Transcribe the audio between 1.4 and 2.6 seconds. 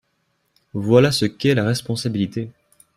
la responsabilité